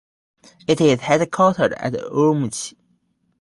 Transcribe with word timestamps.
It 0.67 0.81
is 0.81 0.99
headquartered 1.01 1.75
at 1.77 1.93
Urumqi. 1.93 2.73